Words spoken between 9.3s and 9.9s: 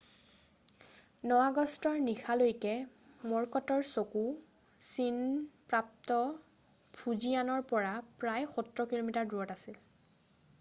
দূৰত আছিল৷